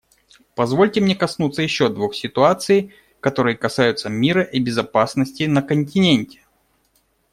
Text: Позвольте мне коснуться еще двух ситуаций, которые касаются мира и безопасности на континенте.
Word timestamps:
Позвольте 0.55 0.99
мне 0.99 1.15
коснуться 1.15 1.61
еще 1.61 1.87
двух 1.87 2.15
ситуаций, 2.15 2.91
которые 3.19 3.55
касаются 3.55 4.09
мира 4.09 4.41
и 4.41 4.59
безопасности 4.59 5.43
на 5.43 5.61
континенте. 5.61 6.41